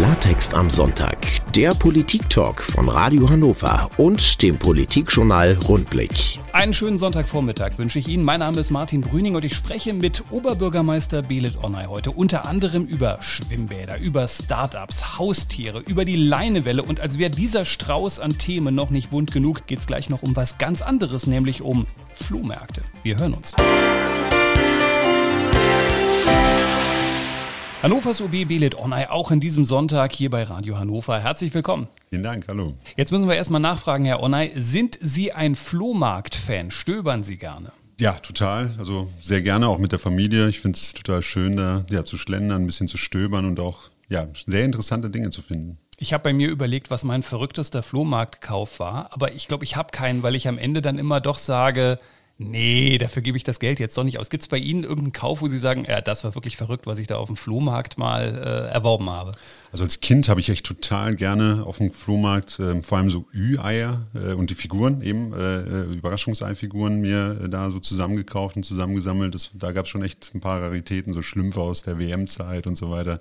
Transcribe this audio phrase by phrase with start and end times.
[0.00, 1.18] Klartext am Sonntag,
[1.54, 6.40] der Politik-Talk von Radio Hannover und dem Politikjournal Rundblick.
[6.54, 8.24] Einen schönen Sonntagvormittag wünsche ich Ihnen.
[8.24, 12.86] Mein Name ist Martin Brüning und ich spreche mit Oberbürgermeister Belit Onay heute unter anderem
[12.86, 18.74] über Schwimmbäder, über Startups, Haustiere, über die Leinewelle und als wäre dieser Strauß an Themen
[18.74, 22.80] noch nicht bunt genug, geht es gleich noch um was ganz anderes, nämlich um Flohmärkte.
[23.02, 23.54] Wir hören uns.
[27.82, 31.18] Hannovers OB Belit Onay auch in diesem Sonntag hier bei Radio Hannover.
[31.18, 31.88] Herzlich willkommen.
[32.10, 32.74] Vielen Dank, hallo.
[32.94, 36.70] Jetzt müssen wir erstmal nachfragen, Herr Onay, sind Sie ein Flohmarkt-Fan?
[36.70, 37.72] Stöbern Sie gerne?
[37.98, 38.74] Ja, total.
[38.76, 40.50] Also sehr gerne auch mit der Familie.
[40.50, 43.84] Ich finde es total schön, da ja, zu schlendern, ein bisschen zu stöbern und auch
[44.10, 45.78] ja, sehr interessante Dinge zu finden.
[45.96, 49.88] Ich habe bei mir überlegt, was mein verrücktester Flohmarktkauf war, aber ich glaube, ich habe
[49.90, 51.98] keinen, weil ich am Ende dann immer doch sage,
[52.40, 54.30] nee, dafür gebe ich das Geld jetzt doch nicht aus.
[54.30, 56.98] Gibt es bei Ihnen irgendeinen Kauf, wo Sie sagen, ja, das war wirklich verrückt, was
[56.98, 59.32] ich da auf dem Flohmarkt mal äh, erworben habe?
[59.72, 63.26] Also als Kind habe ich echt total gerne auf dem Flohmarkt äh, vor allem so
[63.32, 68.64] Ü-Eier äh, und die Figuren eben, äh, äh Überraschungseifiguren mir äh, da so zusammengekauft und
[68.64, 69.34] zusammengesammelt.
[69.34, 72.76] Das, da gab es schon echt ein paar Raritäten, so Schlümpfe aus der WM-Zeit und
[72.76, 73.20] so weiter.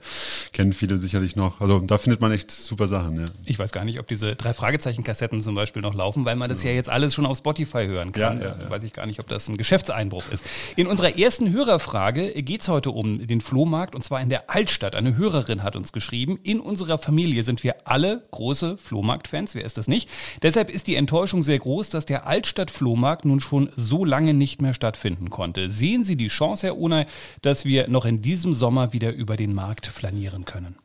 [0.51, 1.61] Kennen viele sicherlich noch.
[1.61, 3.25] Also da findet man echt super Sachen, ja.
[3.45, 6.63] Ich weiß gar nicht, ob diese drei Fragezeichen-Kassetten zum Beispiel noch laufen, weil man das
[6.63, 8.41] ja, ja jetzt alles schon auf Spotify hören kann.
[8.41, 8.69] Ja, ja, ja.
[8.69, 10.43] Weiß ich gar nicht, ob das ein Geschäftseinbruch ist.
[10.75, 14.95] In unserer ersten Hörerfrage geht es heute um den Flohmarkt und zwar in der Altstadt.
[14.95, 19.55] Eine Hörerin hat uns geschrieben, in unserer Familie sind wir alle große Flohmarkt-Fans.
[19.55, 20.09] Wer ist das nicht?
[20.41, 24.73] Deshalb ist die Enttäuschung sehr groß, dass der Altstadt-Flohmarkt nun schon so lange nicht mehr
[24.73, 25.69] stattfinden konnte.
[25.69, 27.05] Sehen Sie die Chance, Herr Ohne,
[27.41, 30.75] dass wir noch in diesem Sommer wieder über den Markt flanieren können?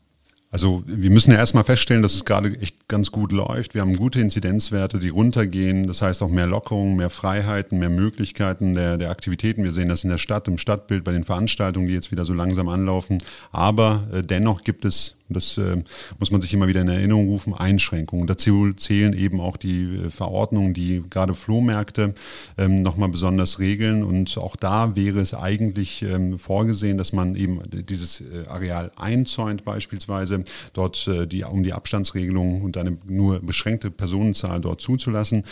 [0.55, 3.75] Also wir müssen ja erstmal feststellen, dass es gerade echt ganz gut läuft.
[3.75, 5.85] Wir haben gute Inzidenzwerte, die runtergehen.
[5.89, 9.65] Das heißt auch mehr Lockerungen, mehr Freiheiten, mehr Möglichkeiten der, der Aktivitäten.
[9.65, 12.35] Wir sehen das in der Stadt, im Stadtbild, bei den Veranstaltungen, die jetzt wieder so
[12.35, 13.19] langsam anlaufen.
[13.51, 15.83] Aber äh, dennoch gibt es das äh,
[16.19, 18.27] muss man sich immer wieder in Erinnerung rufen, Einschränkungen.
[18.27, 22.15] Dazu zählen eben auch die äh, Verordnungen, die gerade Flohmärkte
[22.59, 24.05] ähm, nochmal besonders regeln.
[24.05, 29.65] Und auch da wäre es eigentlich ähm, vorgesehen, dass man eben dieses äh, Areal einzäunt
[29.65, 30.45] beispielsweise,
[30.75, 35.45] dort äh, die, um die Abstandsregelung und eine nur beschränkte Personenzahl dort zuzulassen.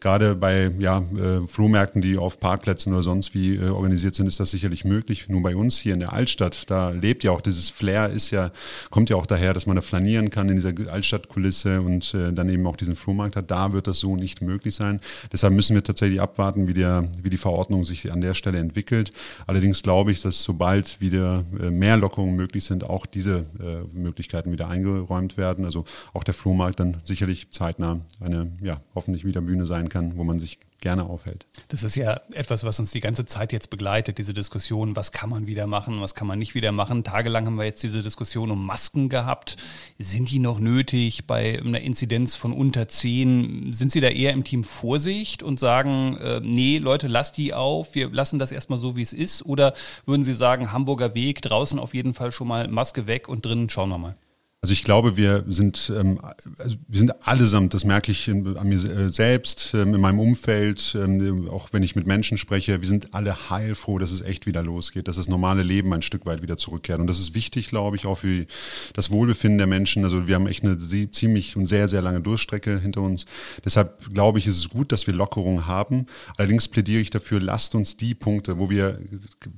[0.00, 4.40] Gerade bei ja, äh, Flohmärkten, die auf Parkplätzen oder sonst wie äh, organisiert sind, ist
[4.40, 5.28] das sicherlich möglich.
[5.28, 8.50] Nur bei uns hier in der Altstadt, da lebt ja auch dieses Flair, ist ja,
[8.90, 12.48] kommt ja auch daher, dass man da flanieren kann in dieser Altstadtkulisse und äh, dann
[12.48, 13.50] eben auch diesen Flohmarkt hat.
[13.50, 15.00] Da wird das so nicht möglich sein.
[15.32, 19.12] Deshalb müssen wir tatsächlich abwarten, wie, der, wie die Verordnung sich an der Stelle entwickelt.
[19.46, 24.52] Allerdings glaube ich, dass sobald wieder äh, mehr Lockerungen möglich sind, auch diese äh, Möglichkeiten
[24.52, 25.64] wieder eingeräumt werden.
[25.66, 30.24] Also auch der Flohmarkt dann sicherlich zeitnah eine, ja, hoffentlich wieder Bühne sein kann, wo
[30.24, 31.46] man sich gerne aufhält.
[31.68, 35.30] Das ist ja etwas, was uns die ganze Zeit jetzt begleitet, diese Diskussion, was kann
[35.30, 37.04] man wieder machen, was kann man nicht wieder machen.
[37.04, 39.56] Tagelang haben wir jetzt diese Diskussion um Masken gehabt.
[39.98, 43.72] Sind die noch nötig bei einer Inzidenz von unter 10?
[43.72, 47.94] Sind Sie da eher im Team Vorsicht und sagen, äh, nee, Leute, lasst die auf,
[47.94, 49.44] wir lassen das erstmal so, wie es ist?
[49.44, 49.74] Oder
[50.06, 53.68] würden Sie sagen, Hamburger Weg, draußen auf jeden Fall schon mal Maske weg und drinnen
[53.68, 54.16] schauen wir mal?
[54.62, 56.20] Also ich glaube, wir sind, ähm,
[56.58, 60.94] also wir sind allesamt, das merke ich an mir äh, selbst, ähm, in meinem Umfeld,
[61.00, 64.62] ähm, auch wenn ich mit Menschen spreche, wir sind alle heilfroh, dass es echt wieder
[64.62, 67.00] losgeht, dass das normale Leben ein Stück weit wieder zurückkehrt.
[67.00, 68.44] Und das ist wichtig, glaube ich, auch für
[68.92, 70.04] das Wohlbefinden der Menschen.
[70.04, 73.24] Also wir haben echt eine ziemlich und sehr, sehr lange Durchstrecke hinter uns.
[73.64, 76.04] Deshalb glaube ich, ist es gut, dass wir Lockerungen haben.
[76.36, 79.00] Allerdings plädiere ich dafür, lasst uns die Punkte, wo wir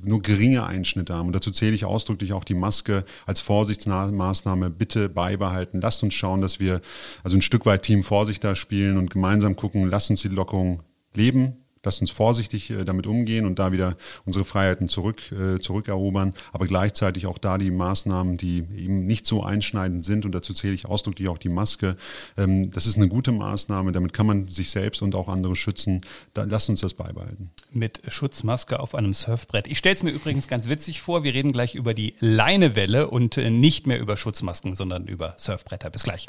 [0.05, 4.92] nur geringe Einschnitte haben, und dazu zähle ich ausdrücklich auch die Maske als Vorsichtsmaßnahme, bitte
[4.93, 5.81] bitte beibehalten.
[5.81, 6.81] Lasst uns schauen, dass wir
[7.23, 10.83] also ein Stück weit Team Vorsicht da spielen und gemeinsam gucken, lasst uns die Lockerung
[11.15, 16.33] leben, Lasst uns vorsichtig äh, damit umgehen und da wieder unsere Freiheiten zurück, äh, zurückerobern,
[16.53, 20.75] aber gleichzeitig auch da die Maßnahmen, die eben nicht so einschneidend sind, und dazu zähle
[20.75, 21.97] ich ausdrücklich auch die Maske.
[22.37, 26.03] Ähm, das ist eine gute Maßnahme, damit kann man sich selbst und auch andere schützen.
[26.35, 27.51] Da, lasst uns das beibehalten.
[27.73, 29.67] Mit Schutzmaske auf einem Surfbrett.
[29.67, 33.37] Ich stelle es mir übrigens ganz witzig vor, wir reden gleich über die Leinewelle und
[33.39, 35.91] äh, nicht mehr über Schutzmasken, sondern über Surfbretter.
[35.91, 36.27] Bis gleich.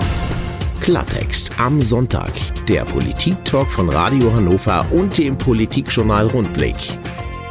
[0.84, 2.34] Klartext am Sonntag.
[2.66, 6.78] Der Politik-Talk von Radio Hannover und dem Politikjournal Rundblick.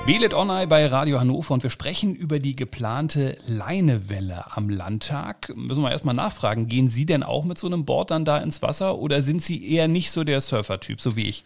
[0.06, 5.52] Belet Onay bei Radio Hannover und wir sprechen über die geplante Leinewelle am Landtag.
[5.56, 8.62] Müssen wir erstmal nachfragen, gehen Sie denn auch mit so einem Board dann da ins
[8.62, 11.44] Wasser oder sind Sie eher nicht so der Surfer-Typ, so wie ich?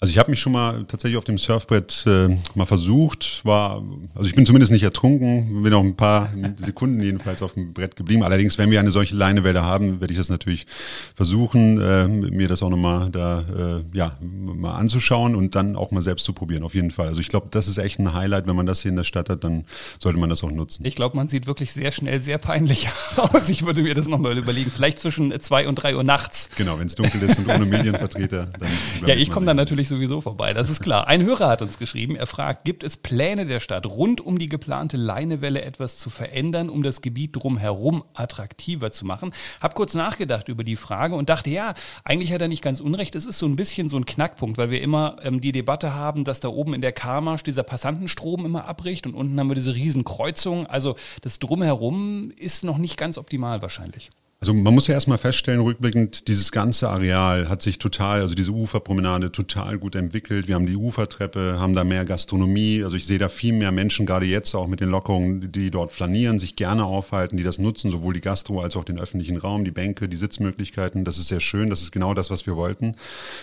[0.00, 3.82] Also ich habe mich schon mal tatsächlich auf dem Surfbrett äh, mal versucht, war,
[4.14, 7.96] also ich bin zumindest nicht ertrunken, bin auch ein paar Sekunden jedenfalls auf dem Brett
[7.96, 8.22] geblieben.
[8.22, 10.68] Allerdings, wenn wir eine solche Leinewelle haben, werde ich das natürlich
[11.16, 16.00] versuchen, äh, mir das auch nochmal da äh, ja, mal anzuschauen und dann auch mal
[16.00, 17.08] selbst zu probieren, auf jeden Fall.
[17.08, 19.28] Also ich glaube, das ist echt ein Highlight, wenn man das hier in der Stadt
[19.28, 19.64] hat, dann
[19.98, 20.86] sollte man das auch nutzen.
[20.86, 22.86] Ich glaube, man sieht wirklich sehr schnell sehr peinlich
[23.16, 23.48] aus.
[23.48, 26.50] Ich würde mir das nochmal überlegen, vielleicht zwischen zwei und drei Uhr nachts.
[26.54, 28.68] Genau, wenn es dunkel ist und ohne Medienvertreter, dann.
[29.04, 31.08] Ja, ich komme dann natürlich ich sowieso vorbei, das ist klar.
[31.08, 34.48] Ein Hörer hat uns geschrieben, er fragt, gibt es Pläne der Stadt rund um die
[34.48, 39.32] geplante Leinewelle etwas zu verändern, um das Gebiet drumherum attraktiver zu machen?
[39.60, 41.74] Hab kurz nachgedacht über die Frage und dachte, ja,
[42.04, 43.14] eigentlich hat er nicht ganz unrecht.
[43.14, 46.24] Es ist so ein bisschen so ein Knackpunkt, weil wir immer ähm, die Debatte haben,
[46.24, 49.74] dass da oben in der Karmarsch dieser Passantenstrom immer abbricht und unten haben wir diese
[49.74, 50.66] riesen Kreuzungen.
[50.66, 54.10] Also das drumherum ist noch nicht ganz optimal wahrscheinlich.
[54.40, 58.52] Also man muss ja erstmal feststellen, rückblickend, dieses ganze Areal hat sich total, also diese
[58.52, 60.46] Uferpromenade total gut entwickelt.
[60.46, 62.84] Wir haben die Ufertreppe, haben da mehr Gastronomie.
[62.84, 65.92] Also ich sehe da viel mehr Menschen, gerade jetzt auch mit den Lockerungen, die dort
[65.92, 69.64] flanieren, sich gerne aufhalten, die das nutzen, sowohl die Gastro als auch den öffentlichen Raum,
[69.64, 71.04] die Bänke, die Sitzmöglichkeiten.
[71.04, 72.94] Das ist sehr schön, das ist genau das, was wir wollten.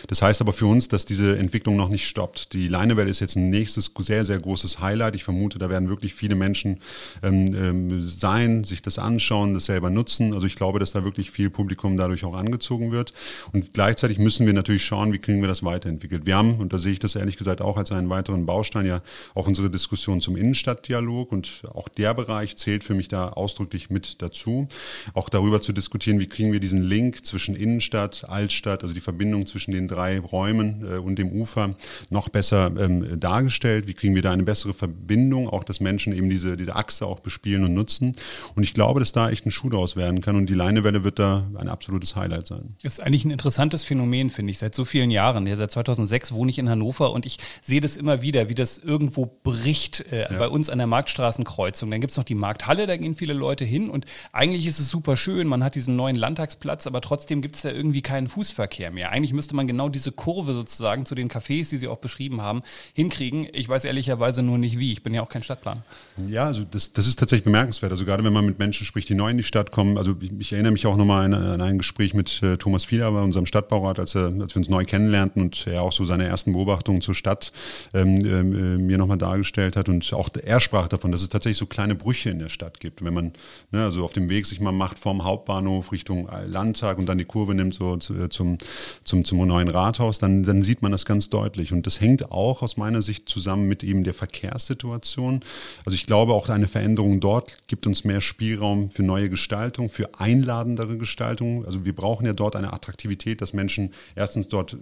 [0.07, 2.53] Das heißt aber für uns, dass diese Entwicklung noch nicht stoppt.
[2.53, 5.15] Die Leinewelle ist jetzt ein nächstes sehr, sehr großes Highlight.
[5.15, 6.80] Ich vermute, da werden wirklich viele Menschen
[7.21, 10.33] ähm, ähm, sein, sich das anschauen, das selber nutzen.
[10.33, 13.12] Also ich glaube, dass da wirklich viel Publikum dadurch auch angezogen wird.
[13.54, 16.28] Und gleichzeitig müssen wir natürlich schauen, wie kriegen wir das weiterentwickelt.
[16.28, 19.02] Wir haben, und da sehe ich das ehrlich gesagt auch als einen weiteren Baustein, ja
[19.34, 24.22] auch unsere Diskussion zum Innenstadtdialog und auch der Bereich zählt für mich da ausdrücklich mit
[24.22, 24.68] dazu.
[25.16, 29.48] Auch darüber zu diskutieren, wie kriegen wir diesen Link zwischen Innenstadt, Altstadt, also die Verbindung
[29.48, 31.76] zwischen den drei Räumen äh, und dem Ufer
[32.12, 33.88] noch besser ähm, dargestellt.
[33.88, 37.22] Wie kriegen wir da eine bessere Verbindung, auch dass Menschen eben diese, diese Achse auch
[37.22, 38.14] bespielen und nutzen.
[38.56, 41.04] Und ich glaube, dass da echt ein Schuh draus werden kann und die Leine Leinewelle
[41.04, 42.75] wird da ein absolutes Highlight sein.
[42.83, 45.48] Das ist eigentlich ein interessantes Phänomen, finde ich, seit so vielen Jahren.
[45.48, 48.77] Ja, seit 2006 wohne ich in Hannover und ich sehe das immer wieder, wie das
[48.77, 50.38] irgendwo bricht äh, ja.
[50.38, 51.89] bei uns an der Marktstraßenkreuzung.
[51.89, 54.89] Dann gibt es noch die Markthalle, da gehen viele Leute hin und eigentlich ist es
[54.89, 58.92] super schön, man hat diesen neuen Landtagsplatz, aber trotzdem gibt es da irgendwie keinen Fußverkehr
[58.92, 59.12] mehr.
[59.12, 62.62] Eigentlich müsste man genau diese Kurve sozusagen zu den Cafés, die Sie auch beschrieben haben,
[62.94, 63.48] hinkriegen.
[63.54, 64.92] Ich weiß ehrlicherweise nur nicht wie.
[64.92, 65.83] Ich bin ja auch kein Stadtplaner.
[66.27, 67.92] Ja, also das, das ist tatsächlich bemerkenswert.
[67.92, 69.98] Also gerade wenn man mit Menschen spricht, die neu in die Stadt kommen.
[69.98, 73.12] Also ich, ich erinnere mich auch nochmal an, an ein Gespräch mit äh, Thomas Fieder
[73.12, 76.25] bei unserem Stadtbaurat, als, er, als wir uns neu kennenlernten und er auch so seine
[76.25, 77.51] ersten Beobachtungen zur Stadt
[77.94, 78.44] ähm, äh,
[78.77, 79.89] mir nochmal dargestellt hat.
[79.89, 83.03] Und auch er sprach davon, dass es tatsächlich so kleine Brüche in der Stadt gibt.
[83.03, 83.33] Wenn man
[83.71, 87.25] ne, also auf dem Weg sich mal macht vom Hauptbahnhof Richtung Landtag und dann die
[87.25, 88.57] Kurve nimmt so zu, äh, zum,
[89.03, 91.73] zum, zum neuen Rathaus, dann, dann sieht man das ganz deutlich.
[91.73, 95.41] Und das hängt auch aus meiner Sicht zusammen mit eben der Verkehrssituation.
[95.85, 100.19] Also ich glaube auch eine Veränderung dort gibt uns mehr Spielraum für neue Gestaltung, für
[100.56, 101.66] einladendere Gestaltung.
[101.66, 104.78] Also wir brauchen ja dort eine Attraktivität, dass Menschen erstens dort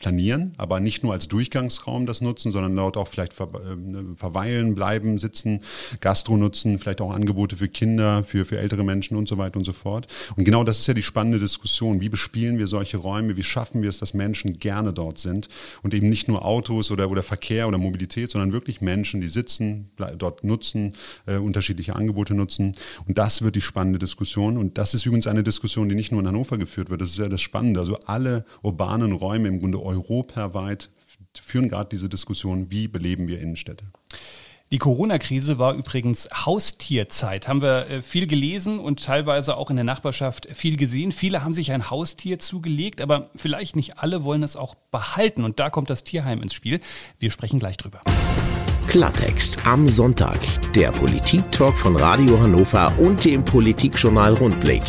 [0.00, 3.44] planieren, aber nicht nur als Durchgangsraum das nutzen, sondern dort auch vielleicht äh,
[3.76, 5.60] ne, verweilen, bleiben, sitzen,
[6.00, 9.64] Gastro nutzen, vielleicht auch Angebote für Kinder, für, für ältere Menschen und so weiter und
[9.64, 10.06] so fort.
[10.36, 12.00] Und genau das ist ja die spannende Diskussion.
[12.00, 13.36] Wie bespielen wir solche Räume?
[13.36, 15.48] Wie schaffen wir es, dass Menschen gerne dort sind
[15.82, 19.90] und eben nicht nur Autos oder, oder Verkehr oder Mobilität, sondern wirklich Menschen, die sitzen,
[20.18, 20.94] dort nutzen,
[21.26, 22.72] äh, unterschiedliche Angebote nutzen.
[23.06, 24.56] Und das wird die spannende Diskussion.
[24.56, 27.00] Und das ist übrigens eine Diskussion, die nicht nur in Hannover geführt wird.
[27.00, 27.80] Das ist ja das Spannende.
[27.80, 30.90] Also alle urbanen Räume im Grunde europaweit
[31.40, 33.86] führen gerade diese Diskussion, wie beleben wir Innenstädte.
[34.72, 37.46] Die Corona-Krise war übrigens Haustierzeit.
[37.46, 41.12] Haben wir äh, viel gelesen und teilweise auch in der Nachbarschaft viel gesehen.
[41.12, 45.44] Viele haben sich ein Haustier zugelegt, aber vielleicht nicht alle wollen es auch behalten.
[45.44, 46.80] Und da kommt das Tierheim ins Spiel.
[47.18, 48.00] Wir sprechen gleich drüber.
[48.92, 50.38] Klartext am Sonntag.
[50.74, 54.82] Der Politik-Talk von Radio Hannover und dem Politikjournal Rundblick.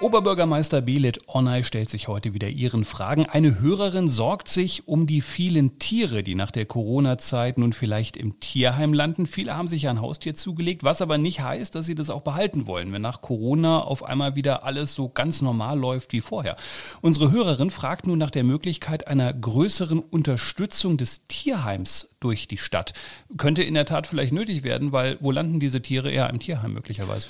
[0.00, 3.26] Oberbürgermeister Belit Onay stellt sich heute wieder Ihren Fragen.
[3.26, 8.38] Eine Hörerin sorgt sich um die vielen Tiere, die nach der Corona-Zeit nun vielleicht im
[8.38, 9.26] Tierheim landen.
[9.26, 12.68] Viele haben sich ein Haustier zugelegt, was aber nicht heißt, dass sie das auch behalten
[12.68, 16.56] wollen, wenn nach Corona auf einmal wieder alles so ganz normal läuft wie vorher.
[17.00, 22.92] Unsere Hörerin fragt nun nach der Möglichkeit einer größeren Unterstützung des Tierheims durch die Stadt.
[23.36, 26.72] Könnte in der Tat vielleicht nötig werden, weil wo landen diese Tiere eher im Tierheim
[26.72, 27.26] möglicherweise?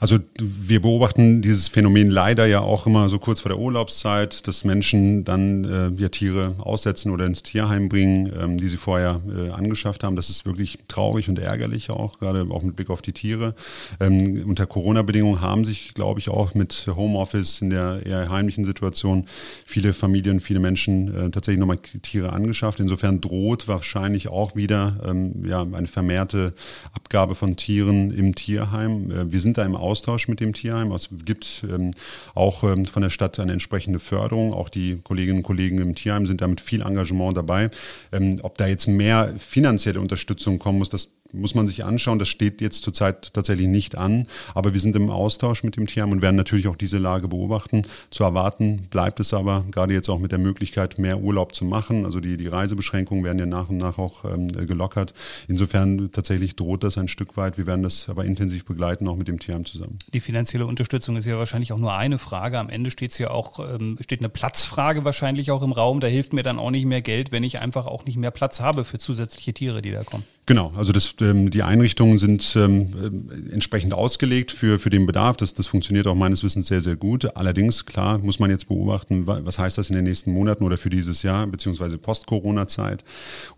[0.00, 4.64] Also wir beobachten dieses Phänomen leider ja auch immer so kurz vor der Urlaubszeit, dass
[4.64, 9.50] Menschen dann äh, ja, Tiere aussetzen oder ins Tierheim bringen, ähm, die sie vorher äh,
[9.50, 10.16] angeschafft haben.
[10.16, 13.54] Das ist wirklich traurig und ärgerlich auch, gerade auch mit Blick auf die Tiere.
[14.00, 19.26] Ähm, unter Corona-Bedingungen haben sich, glaube ich, auch mit Homeoffice in der eher heimlichen Situation
[19.66, 22.80] viele Familien, viele Menschen äh, tatsächlich nochmal Tiere angeschafft.
[22.80, 26.54] Insofern droht wahrscheinlich auch wieder ähm, ja, eine vermehrte
[26.94, 29.10] Abgabe von Tieren im Tierheim.
[29.10, 30.92] Äh, wir sind da im Austausch mit dem Tierheim.
[30.92, 31.90] Es gibt ähm,
[32.34, 34.52] auch ähm, von der Stadt eine entsprechende Förderung.
[34.52, 37.70] Auch die Kolleginnen und Kollegen im Tierheim sind da mit viel Engagement dabei.
[38.12, 42.18] Ähm, ob da jetzt mehr finanzielle Unterstützung kommen muss, das muss man sich anschauen.
[42.18, 46.12] Das steht jetzt zurzeit tatsächlich nicht an, aber wir sind im Austausch mit dem Tierheim
[46.12, 47.82] und werden natürlich auch diese Lage beobachten.
[48.10, 52.04] Zu erwarten bleibt es aber, gerade jetzt auch mit der Möglichkeit, mehr Urlaub zu machen.
[52.04, 55.14] Also die, die Reisebeschränkungen werden ja nach und nach auch ähm, gelockert.
[55.48, 57.58] Insofern tatsächlich droht das ein Stück weit.
[57.58, 59.98] Wir werden das aber intensiv begleiten, auch mit dem Tierheim zusammen.
[60.12, 62.58] Die finanzielle Unterstützung ist ja wahrscheinlich auch nur eine Frage.
[62.58, 66.00] Am Ende steht es ja auch, ähm, steht eine Platzfrage wahrscheinlich auch im Raum.
[66.00, 68.60] Da hilft mir dann auch nicht mehr Geld, wenn ich einfach auch nicht mehr Platz
[68.60, 70.24] habe für zusätzliche Tiere, die da kommen.
[70.50, 75.36] Genau, also das, ähm, die Einrichtungen sind ähm, äh, entsprechend ausgelegt für, für den Bedarf.
[75.36, 77.36] Das, das funktioniert auch meines Wissens sehr, sehr gut.
[77.36, 80.90] Allerdings, klar, muss man jetzt beobachten, was heißt das in den nächsten Monaten oder für
[80.90, 83.04] dieses Jahr, beziehungsweise Post-Corona-Zeit.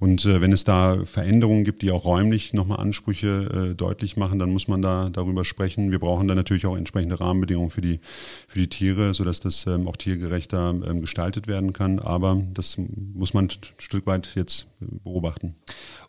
[0.00, 4.38] Und äh, wenn es da Veränderungen gibt, die auch räumlich nochmal Ansprüche äh, deutlich machen,
[4.38, 5.92] dann muss man da darüber sprechen.
[5.92, 8.00] Wir brauchen da natürlich auch entsprechende Rahmenbedingungen für die,
[8.46, 12.00] für die Tiere, sodass das ähm, auch tiergerechter ähm, gestaltet werden kann.
[12.00, 12.76] Aber das
[13.14, 14.66] muss man ein Stück weit jetzt
[15.04, 15.54] beobachten.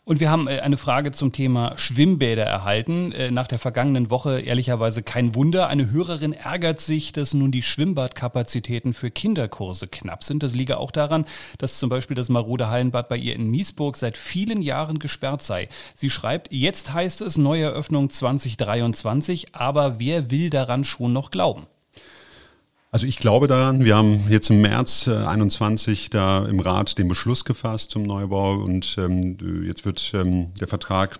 [0.04, 3.12] Und wir haben äh, eine Frage zum Thema Schwimmbäder erhalten.
[3.12, 5.68] Äh, nach der vergangenen Woche ehrlicherweise kein Wunder.
[5.68, 10.42] Eine Hörerin ärgert sich, dass nun die Schwimmbadkapazitäten für Kinderkurse knapp sind.
[10.42, 11.26] Das liege auch daran,
[11.58, 15.68] dass zum Beispiel das marode Hallenbad bei ihr in Miesburg seit vielen Jahren gesperrt sei.
[15.94, 21.68] Sie schreibt, jetzt heißt es Neueröffnung 2023, aber wer will daran schon noch glauben?
[22.94, 27.08] Also ich glaube daran, wir haben jetzt im März äh, 21 da im Rat den
[27.08, 29.36] Beschluss gefasst zum Neubau und ähm,
[29.66, 31.18] jetzt wird ähm, der Vertrag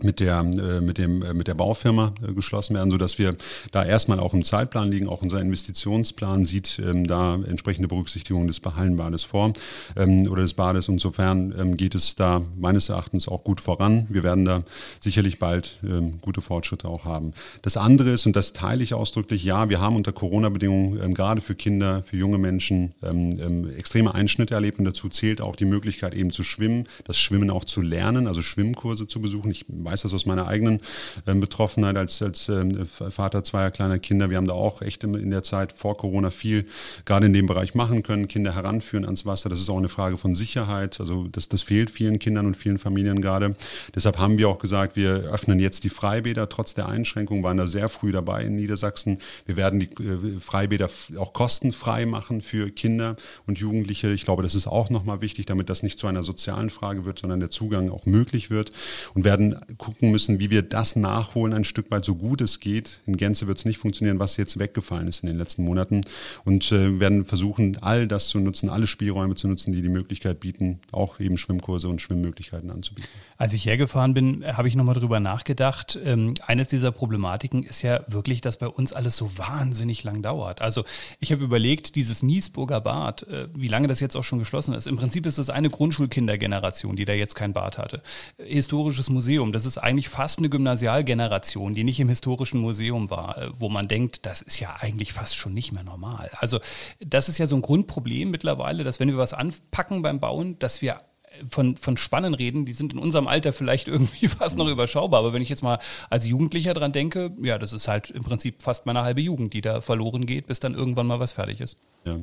[0.00, 3.36] mit der, äh, mit dem, äh, mit der Baufirma äh, geschlossen werden, so dass wir
[3.72, 5.08] da erstmal auch im Zeitplan liegen.
[5.08, 9.52] Auch unser Investitionsplan sieht ähm, da entsprechende Berücksichtigung des Hallenbades vor
[9.96, 10.88] ähm, oder des Bades.
[10.88, 14.06] Insofern ähm, geht es da meines Erachtens auch gut voran.
[14.08, 14.62] Wir werden da
[15.00, 17.32] sicherlich bald ähm, gute Fortschritte auch haben.
[17.62, 21.40] Das andere ist, und das teile ich ausdrücklich, ja, wir haben unter Corona-Bedingungen ähm, gerade
[21.40, 26.14] für Kinder, für junge Menschen ähm, extreme Einschnitte erlebt und dazu zählt auch die Möglichkeit
[26.14, 29.50] eben zu schwimmen, das Schwimmen auch zu lernen, also Schwimmkurse zu besuchen.
[29.50, 30.80] Ich weiß das aus meiner eigenen
[31.26, 34.30] äh, Betroffenheit als, als äh, Vater zweier kleiner Kinder.
[34.30, 36.66] Wir haben da auch echt in, in der Zeit vor Corona viel
[37.04, 39.48] gerade in dem Bereich machen können, Kinder heranführen ans Wasser.
[39.48, 41.00] Das ist auch eine Frage von Sicherheit.
[41.00, 43.56] Also das, das fehlt vielen Kindern und vielen Familien gerade.
[43.94, 47.66] Deshalb haben wir auch gesagt, wir öffnen jetzt die Freibäder trotz der Einschränkungen, waren da
[47.66, 49.18] sehr früh dabei in Niedersachsen.
[49.46, 53.16] Wir werden die äh, Freibäder auch kostenfrei machen für Kinder
[53.46, 54.10] und Jugendliche.
[54.12, 57.20] Ich glaube, das ist auch nochmal wichtig, damit das nicht zu einer sozialen Frage wird,
[57.20, 58.70] sondern der Zugang auch möglich wird
[59.14, 63.00] und werden gucken müssen, wie wir das nachholen, ein Stück weit so gut es geht.
[63.06, 66.02] In Gänze wird es nicht funktionieren, was jetzt weggefallen ist in den letzten Monaten.
[66.44, 70.40] Und äh, werden versuchen, all das zu nutzen, alle Spielräume zu nutzen, die die Möglichkeit
[70.40, 73.08] bieten, auch eben Schwimmkurse und Schwimmmöglichkeiten anzubieten.
[73.36, 75.98] Als ich hergefahren bin, habe ich nochmal drüber nachgedacht.
[76.04, 80.60] Ähm, eines dieser Problematiken ist ja wirklich, dass bei uns alles so wahnsinnig lang dauert.
[80.60, 80.84] Also
[81.20, 84.88] ich habe überlegt, dieses Miesburger Bad, äh, wie lange das jetzt auch schon geschlossen ist.
[84.88, 88.02] Im Prinzip ist das eine Grundschulkindergeneration, die da jetzt kein Bad hatte.
[88.38, 93.50] Historisches Museum, das ist eigentlich fast eine Gymnasialgeneration, die nicht im historischen Museum war, äh,
[93.52, 96.30] wo man denkt, das ist ja eigentlich fast schon nicht mehr normal.
[96.38, 96.60] Also
[97.00, 100.80] das ist ja so ein Grundproblem mittlerweile, dass wenn wir was anpacken beim Bauen, dass
[100.80, 101.00] wir
[101.48, 105.20] von, von Spannen reden, die sind in unserem Alter vielleicht irgendwie fast noch überschaubar.
[105.20, 105.78] Aber wenn ich jetzt mal
[106.10, 109.60] als Jugendlicher dran denke, ja, das ist halt im Prinzip fast meine halbe Jugend, die
[109.60, 111.76] da verloren geht, bis dann irgendwann mal was fertig ist.
[112.04, 112.18] Ja.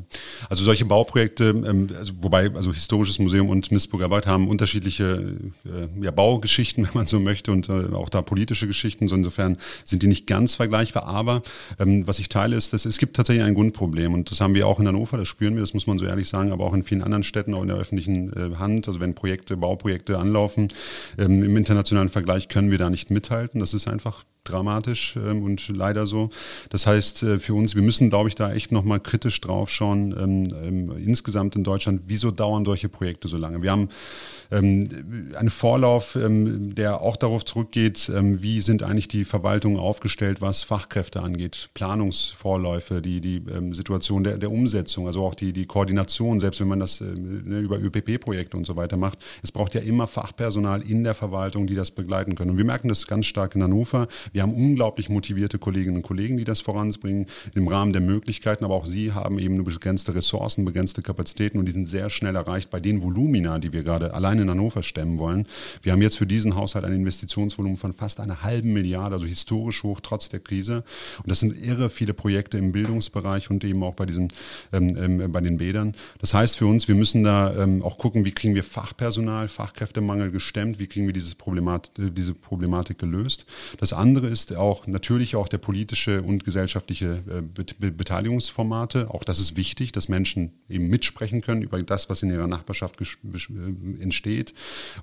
[0.49, 6.03] Also solche Bauprojekte, ähm, also wobei also Historisches Museum und Missburger Wald haben unterschiedliche äh,
[6.03, 9.07] ja, Baugeschichten, wenn man so möchte, und äh, auch da politische Geschichten.
[9.07, 11.05] So insofern sind die nicht ganz vergleichbar.
[11.05, 11.41] Aber
[11.79, 14.13] ähm, was ich teile, ist, dass es gibt tatsächlich ein Grundproblem.
[14.13, 16.27] Und das haben wir auch in Hannover, das spüren wir, das muss man so ehrlich
[16.27, 18.87] sagen, aber auch in vielen anderen Städten, auch in der öffentlichen äh, Hand.
[18.87, 20.67] Also wenn Projekte, Bauprojekte anlaufen,
[21.17, 23.59] ähm, im internationalen Vergleich können wir da nicht mithalten.
[23.59, 26.29] Das ist einfach dramatisch ähm, und leider so.
[26.69, 30.15] Das heißt äh, für uns, wir müssen, glaube ich, da echt nochmal kritisch drauf schauen,
[30.17, 33.61] ähm, ähm, insgesamt in Deutschland, wieso dauern solche Projekte so lange?
[33.61, 33.89] Wir haben
[34.51, 40.41] ähm, einen Vorlauf, ähm, der auch darauf zurückgeht, ähm, wie sind eigentlich die Verwaltungen aufgestellt,
[40.41, 46.39] was Fachkräfte angeht, Planungsvorläufe, die, die Situation der, der Umsetzung, also auch die, die Koordination,
[46.39, 49.19] selbst wenn man das äh, ne, über ÖPP-Projekte und so weiter macht.
[49.43, 52.51] Es braucht ja immer Fachpersonal in der Verwaltung, die das begleiten können.
[52.51, 54.07] Und wir merken das ganz stark in Hannover.
[54.35, 58.75] Wir haben unglaublich motivierte Kolleginnen und Kollegen, die das voranbringen, im Rahmen der Möglichkeiten, aber
[58.75, 62.69] auch sie haben eben nur begrenzte Ressourcen, begrenzte Kapazitäten und die sind sehr schnell erreicht
[62.69, 65.47] bei den Volumina, die wir gerade allein in Hannover stemmen wollen.
[65.83, 69.83] Wir haben jetzt für diesen Haushalt ein Investitionsvolumen von fast einer halben Milliarde, also historisch
[69.83, 70.83] hoch trotz der Krise.
[71.23, 74.27] Und das sind irre viele Projekte im Bildungsbereich und eben auch bei diesen
[74.73, 75.93] ähm, ähm, bei den Bädern.
[76.19, 80.31] Das heißt für uns, wir müssen da ähm, auch gucken, wie kriegen wir Fachpersonal, Fachkräftemangel
[80.31, 83.45] gestemmt, wie kriegen wir dieses Problemat diese Problematik gelöst.
[83.79, 89.09] Das andere ist auch natürlich auch der politische und gesellschaftliche äh, Beteiligungsformate.
[89.09, 92.95] Auch das ist wichtig, dass Menschen eben mitsprechen können über das, was in ihrer Nachbarschaft
[93.01, 94.53] äh, entsteht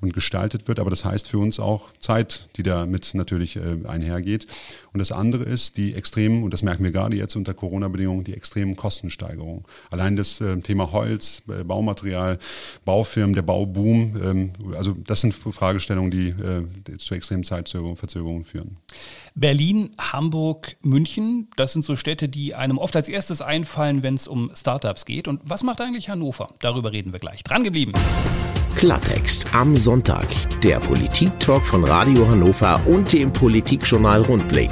[0.01, 0.79] und gestaltet wird.
[0.79, 4.47] Aber das heißt für uns auch Zeit, die damit natürlich äh, einhergeht.
[4.93, 8.35] Und das andere ist die extremen, und das merken wir gerade jetzt unter Corona-Bedingungen, die
[8.35, 9.65] extremen Kostensteigerungen.
[9.91, 12.39] Allein das Thema Holz, Baumaterial,
[12.85, 16.35] Baufirmen, der Bauboom, ähm, also das sind Fragestellungen, die
[16.99, 18.77] zu extremen Zeitverzögerungen führen.
[19.35, 24.29] Berlin, Hamburg, München, das sind so Städte, die einem oft als erstes einfallen, wenn es
[24.29, 25.29] um Startups geht.
[25.29, 26.49] Und was macht eigentlich Hannover?
[26.61, 27.43] Darüber reden wir gleich.
[27.45, 27.93] Dran geblieben.
[28.75, 30.27] Klartext am Sonntag.
[30.63, 34.71] Der Politik-Talk von Radio Hannover und dem Politikjournal Rundblick.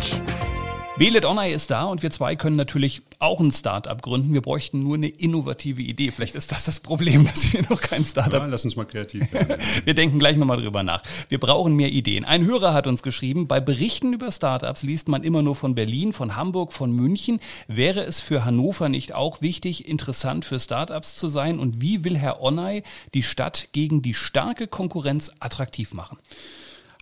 [0.96, 4.32] Belet Onay ist da und wir zwei können natürlich auch ein Startup gründen.
[4.32, 6.10] Wir bräuchten nur eine innovative Idee.
[6.10, 8.40] Vielleicht ist das das Problem, dass wir noch kein Startup.
[8.40, 9.58] Ja, lass uns mal kreativ werden.
[9.84, 11.02] wir denken gleich nochmal drüber nach.
[11.28, 12.24] Wir brauchen mehr Ideen.
[12.24, 16.12] Ein Hörer hat uns geschrieben, bei Berichten über Startups liest man immer nur von Berlin,
[16.14, 17.40] von Hamburg, von München.
[17.68, 21.58] Wäre es für Hannover nicht auch wichtig, interessant für Startups zu sein?
[21.58, 26.18] Und wie will Herr Onay die Stadt gegen die starke Konkurrenz attraktiv machen?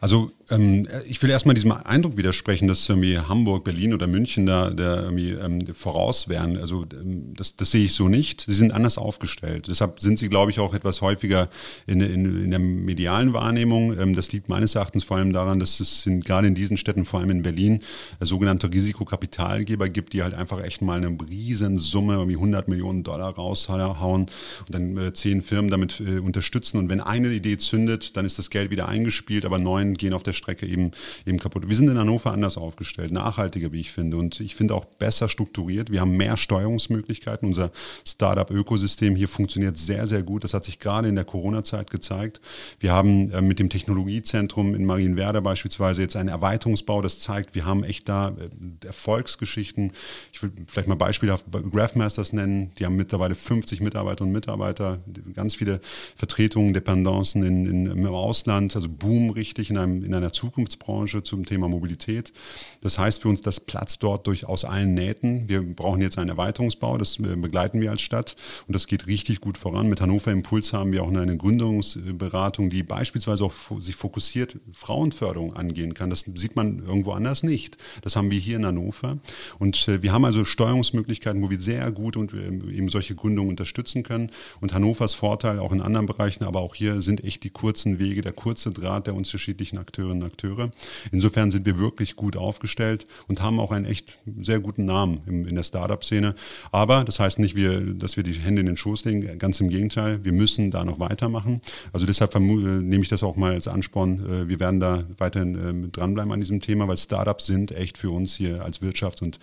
[0.01, 4.71] Also ähm, ich will erstmal diesem Eindruck widersprechen, dass irgendwie Hamburg, Berlin oder München da
[4.71, 6.57] der irgendwie ähm, voraus wären.
[6.57, 8.43] Also ähm, das, das sehe ich so nicht.
[8.47, 9.67] Sie sind anders aufgestellt.
[9.69, 11.49] Deshalb sind sie, glaube ich, auch etwas häufiger
[11.87, 13.99] in, in, in der medialen Wahrnehmung.
[13.99, 17.05] Ähm, das liegt meines Erachtens vor allem daran, dass es in, gerade in diesen Städten,
[17.05, 17.81] vor allem in Berlin,
[18.21, 23.03] äh, sogenannte Risikokapitalgeber gibt, die halt einfach echt mal eine riesen Summe, irgendwie 100 Millionen
[23.03, 24.31] Dollar raushauen und
[24.69, 26.79] dann äh, zehn Firmen damit äh, unterstützen.
[26.79, 30.13] Und wenn eine Idee zündet, dann ist das Geld wieder eingespielt, aber neun Unternehmen gehen
[30.13, 30.91] auf der Strecke eben,
[31.27, 31.69] eben kaputt.
[31.69, 34.17] Wir sind in Hannover anders aufgestellt, nachhaltiger, wie ich finde.
[34.17, 35.91] Und ich finde auch besser strukturiert.
[35.91, 37.49] Wir haben mehr Steuerungsmöglichkeiten.
[37.49, 37.71] Unser
[38.07, 40.45] Startup-Ökosystem hier funktioniert sehr, sehr gut.
[40.45, 42.41] Das hat sich gerade in der Corona-Zeit gezeigt.
[42.81, 47.03] Wir haben äh, mit dem Technologiezentrum in Marienwerder beispielsweise jetzt einen Erweiterungsbau.
[47.03, 49.93] Das zeigt, wir haben echt da äh, Erfolgsgeschichten.
[50.33, 52.71] Ich will vielleicht mal beispielhaft Graphmasters nennen.
[52.79, 54.99] Die haben mittlerweile 50 Mitarbeiter und Mitarbeiter,
[55.35, 55.81] ganz viele
[56.17, 61.23] Vertretungen, Dependancen in, in, im Ausland, also Boom richtig in in, einem, in einer Zukunftsbranche
[61.23, 62.33] zum Thema Mobilität.
[62.81, 65.49] Das heißt für uns, das Platz dort durchaus allen Nähten.
[65.49, 69.41] Wir brauchen jetzt einen Erweiterungsbau, das äh, begleiten wir als Stadt und das geht richtig
[69.41, 69.89] gut voran.
[69.89, 75.95] Mit Hannover Impuls haben wir auch eine Gründungsberatung, die beispielsweise auch sich fokussiert Frauenförderung angehen
[75.95, 76.11] kann.
[76.11, 77.77] Das sieht man irgendwo anders nicht.
[78.03, 79.19] Das haben wir hier in Hannover.
[79.59, 83.51] Und äh, wir haben also Steuerungsmöglichkeiten, wo wir sehr gut und ähm, eben solche Gründungen
[83.51, 84.31] unterstützen können.
[84.61, 88.23] Und Hannovers Vorteil auch in anderen Bereichen, aber auch hier sind echt die kurzen Wege,
[88.23, 90.71] der kurze Draht der unterschiedlichen unterschiedlichen Akteurinnen und Akteure.
[91.13, 95.55] Insofern sind wir wirklich gut aufgestellt und haben auch einen echt sehr guten Namen in
[95.55, 96.35] der Startup-Szene.
[96.73, 97.57] Aber das heißt nicht,
[98.01, 100.99] dass wir die Hände in den Schoß legen, ganz im Gegenteil, wir müssen da noch
[100.99, 101.61] weitermachen.
[101.93, 104.25] Also deshalb nehme ich das auch mal als Ansporn.
[104.25, 108.11] Äh, wir werden da weiterhin äh, dranbleiben an diesem Thema, weil Startups sind echt für
[108.11, 109.39] uns hier als Wirtschafts- und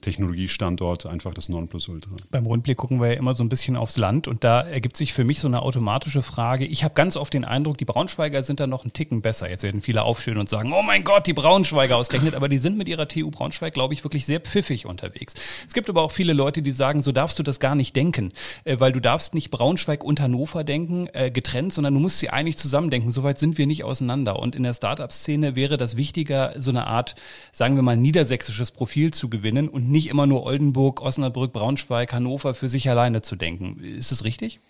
[0.00, 2.10] Technologiestandort einfach das Nonplusultra.
[2.30, 5.12] Beim Rundblick gucken wir ja immer so ein bisschen aufs Land und da ergibt sich
[5.12, 6.64] für mich so eine automatische Frage.
[6.64, 9.50] Ich habe ganz oft den Eindruck, die Braunschweiger sind da noch einen Ticken besser.
[9.50, 12.78] Jetzt werden viele aufstehen und sagen, oh mein Gott, die Braunschweiger ausgerechnet, aber die sind
[12.78, 15.34] mit ihrer TU Braunschweig, glaube ich, wirklich sehr pfiffig unterwegs.
[15.66, 18.32] Es gibt aber auch viele Leute, die sagen, so darfst du das gar nicht denken,
[18.64, 22.30] äh, weil du darfst nicht Braunschweig und Hannover denken, äh, getrennt, sondern du musst sie
[22.30, 23.10] eigentlich zusammen denken.
[23.10, 24.38] Soweit sind wir nicht auseinander.
[24.38, 27.14] Und in der Startup-Szene wäre das wichtiger, so eine Art,
[27.52, 32.54] sagen wir mal, niedersächsisches Profil zu gewinnen und nicht immer nur Oldenburg, Osnabrück, Braunschweig, Hannover
[32.54, 33.84] für sich alleine zu denken.
[33.84, 34.60] Ist das richtig?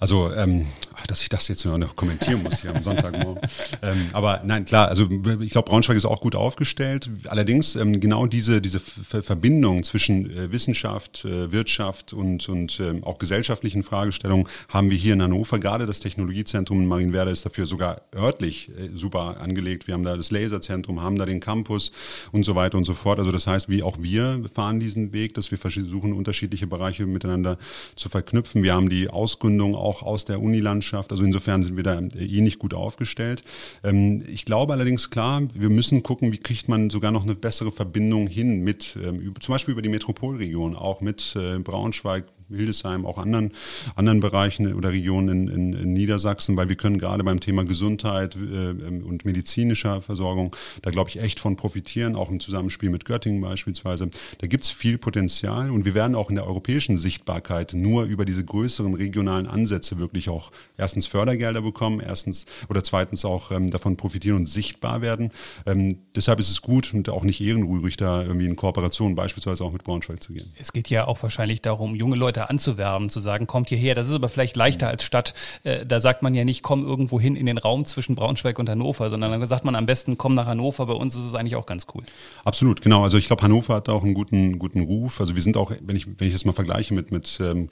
[0.00, 0.66] Also, ähm,
[1.06, 3.42] dass ich das jetzt noch kommentieren muss hier am Sonntagmorgen.
[3.82, 5.08] ähm, aber nein, klar, also
[5.40, 7.08] ich glaube, Braunschweig ist auch gut aufgestellt.
[7.28, 13.18] Allerdings ähm, genau diese, diese Verbindung zwischen äh, Wissenschaft, äh, Wirtschaft und, und äh, auch
[13.18, 15.58] gesellschaftlichen Fragestellungen haben wir hier in Hannover.
[15.58, 19.86] Gerade das Technologiezentrum in Marienwerder ist dafür sogar örtlich äh, super angelegt.
[19.86, 21.92] Wir haben da das Laserzentrum, haben da den Campus
[22.32, 23.18] und so weiter und so fort.
[23.18, 27.58] Also das heißt, wie auch wir fahren diesen Weg, dass wir versuchen, unterschiedliche Bereiche miteinander
[27.96, 28.62] zu verknüpfen.
[28.62, 30.93] Wir haben die Ausgründung auch auch aus der Unilandschaft.
[31.10, 33.42] Also insofern sind wir da eh nicht gut aufgestellt.
[33.82, 37.72] Ähm, ich glaube allerdings klar, wir müssen gucken, wie kriegt man sogar noch eine bessere
[37.72, 42.24] Verbindung hin mit, ähm, zum Beispiel über die Metropolregion, auch mit äh, Braunschweig,
[42.54, 43.52] Hildesheim, auch anderen,
[43.96, 48.36] anderen Bereichen oder Regionen in, in, in Niedersachsen, weil wir können gerade beim Thema Gesundheit
[48.36, 48.68] äh,
[49.02, 54.10] und medizinischer Versorgung da, glaube ich, echt von profitieren, auch im Zusammenspiel mit Göttingen beispielsweise.
[54.38, 58.24] Da gibt es viel Potenzial und wir werden auch in der europäischen Sichtbarkeit nur über
[58.24, 63.96] diese größeren regionalen Ansätze wirklich auch erstens Fördergelder bekommen, erstens oder zweitens auch ähm, davon
[63.96, 65.30] profitieren und sichtbar werden.
[65.66, 69.72] Ähm, deshalb ist es gut und auch nicht ehrenrührig, da irgendwie in Kooperation beispielsweise auch
[69.72, 70.52] mit Braunschweig zu gehen.
[70.58, 73.94] Es geht ja auch wahrscheinlich darum, junge Leute anzuwerben, zu sagen, kommt hierher.
[73.94, 75.34] Das ist aber vielleicht leichter als Stadt.
[75.62, 78.68] Äh, da sagt man ja nicht, komm irgendwo hin in den Raum zwischen Braunschweig und
[78.68, 80.86] Hannover, sondern dann sagt man am besten, komm nach Hannover.
[80.86, 82.02] Bei uns ist es eigentlich auch ganz cool.
[82.44, 83.02] Absolut, genau.
[83.02, 85.20] Also ich glaube, Hannover hat auch einen guten, guten Ruf.
[85.20, 87.68] Also wir sind auch, wenn ich, wenn ich das mal vergleiche mit, mit ähm,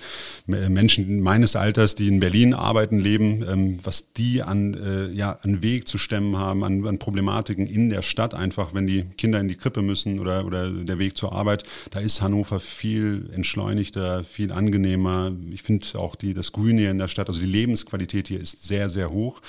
[0.47, 5.63] Menschen meines Alters, die in Berlin arbeiten, leben, ähm, was die an, äh, ja, an
[5.63, 9.49] Weg zu stemmen haben, an, an Problematiken in der Stadt einfach, wenn die Kinder in
[9.49, 14.52] die Krippe müssen oder, oder der Weg zur Arbeit, da ist Hannover viel entschleunigter, viel
[14.55, 15.33] angenehmer.
[15.51, 18.65] Ich finde auch die, das Grüne hier in der Stadt, also die Lebensqualität hier ist
[18.65, 19.41] sehr, sehr hoch.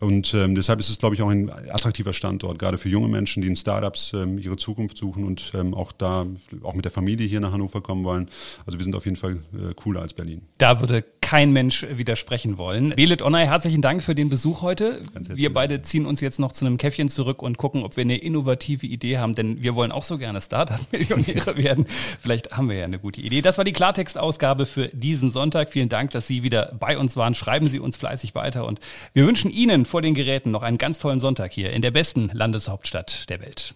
[0.00, 3.42] Und ähm, deshalb ist es, glaube ich, auch ein attraktiver Standort, gerade für junge Menschen,
[3.42, 6.26] die in Startups ähm, ihre Zukunft suchen und ähm, auch da
[6.62, 8.28] auch mit der Familie hier nach Hannover kommen wollen.
[8.66, 10.42] Also wir sind auf jeden Fall äh, cooler als Berlin.
[10.58, 12.90] Da würde kein Mensch widersprechen wollen.
[12.90, 15.00] Belit Onay, herzlichen Dank für den Besuch heute.
[15.14, 18.18] Wir beide ziehen uns jetzt noch zu einem Käffchen zurück und gucken, ob wir eine
[18.18, 21.86] innovative Idee haben, denn wir wollen auch so gerne Startup-Millionäre werden.
[21.88, 23.40] Vielleicht haben wir ja eine gute Idee.
[23.40, 25.70] Das war die Klartext-Ausgabe für diesen Sonntag.
[25.70, 27.34] Vielen Dank, dass Sie wieder bei uns waren.
[27.34, 28.80] Schreiben Sie uns fleißig weiter und
[29.14, 32.28] wir wünschen Ihnen vor den Geräten noch einen ganz tollen Sonntag hier in der besten
[32.34, 33.74] Landeshauptstadt der Welt.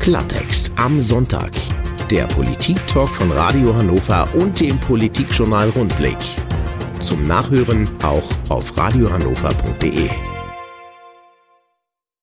[0.00, 1.52] Klartext am Sonntag.
[2.10, 6.16] Der Politik-Talk von Radio Hannover und dem Politikjournal Rundblick.
[7.02, 10.08] Zum Nachhören auch auf radiohannover.de.